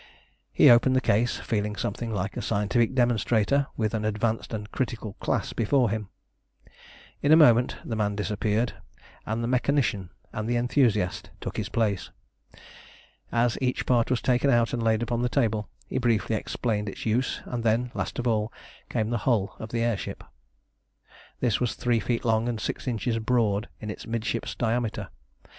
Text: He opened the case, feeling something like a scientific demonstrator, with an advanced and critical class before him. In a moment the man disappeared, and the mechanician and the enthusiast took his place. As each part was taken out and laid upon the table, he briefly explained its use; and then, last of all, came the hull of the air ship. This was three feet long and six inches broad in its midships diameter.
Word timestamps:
He 0.51 0.67
opened 0.71 0.95
the 0.95 0.99
case, 0.99 1.37
feeling 1.37 1.75
something 1.75 2.11
like 2.11 2.35
a 2.35 2.41
scientific 2.41 2.95
demonstrator, 2.95 3.67
with 3.77 3.93
an 3.93 4.03
advanced 4.03 4.51
and 4.51 4.71
critical 4.71 5.13
class 5.19 5.53
before 5.53 5.91
him. 5.91 6.09
In 7.21 7.31
a 7.31 7.35
moment 7.35 7.75
the 7.85 7.95
man 7.95 8.15
disappeared, 8.15 8.73
and 9.27 9.43
the 9.43 9.47
mechanician 9.47 10.09
and 10.33 10.49
the 10.49 10.55
enthusiast 10.57 11.29
took 11.39 11.55
his 11.55 11.69
place. 11.69 12.09
As 13.31 13.59
each 13.61 13.85
part 13.85 14.09
was 14.09 14.23
taken 14.23 14.49
out 14.49 14.73
and 14.73 14.81
laid 14.81 15.03
upon 15.03 15.21
the 15.21 15.29
table, 15.29 15.69
he 15.85 15.99
briefly 15.99 16.35
explained 16.35 16.89
its 16.89 17.05
use; 17.05 17.41
and 17.45 17.63
then, 17.63 17.91
last 17.93 18.17
of 18.17 18.25
all, 18.25 18.51
came 18.89 19.11
the 19.11 19.19
hull 19.29 19.55
of 19.59 19.69
the 19.69 19.83
air 19.83 19.97
ship. 19.97 20.23
This 21.41 21.59
was 21.59 21.75
three 21.75 21.99
feet 21.99 22.25
long 22.25 22.49
and 22.49 22.59
six 22.59 22.87
inches 22.87 23.19
broad 23.19 23.69
in 23.79 23.91
its 23.91 24.07
midships 24.07 24.55
diameter. 24.55 25.09